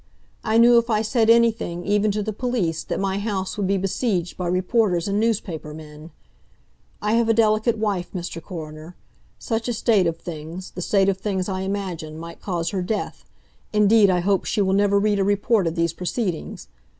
I 0.43 0.57
knew 0.57 0.79
if 0.79 0.89
I 0.89 1.03
said 1.03 1.29
anything, 1.29 1.85
even 1.85 2.09
to 2.09 2.23
the 2.23 2.33
police, 2.33 2.83
that 2.83 2.99
my 2.99 3.19
house 3.19 3.55
would 3.55 3.67
be 3.67 3.77
besieged 3.77 4.35
by 4.35 4.47
reporters 4.47 5.07
and 5.07 5.19
newspaper 5.19 5.75
men.... 5.75 6.09
I 7.03 7.13
have 7.13 7.29
a 7.29 7.35
delicate 7.35 7.77
wife, 7.77 8.11
Mr. 8.11 8.41
Coroner. 8.41 8.95
Such 9.37 9.67
a 9.69 9.73
state 9.73 10.07
of 10.07 10.17
things—the 10.17 10.81
state 10.81 11.07
of 11.07 11.19
things 11.19 11.47
I 11.47 11.59
imagine—might 11.61 12.41
cause 12.41 12.71
her 12.71 12.81
death—indeed, 12.81 14.09
I 14.09 14.21
hope 14.21 14.45
she 14.45 14.59
will 14.63 14.73
never 14.73 14.99
read 14.99 15.19
a 15.19 15.23
report 15.23 15.67
of 15.67 15.75
these 15.75 15.93
proceedings. 15.93 16.67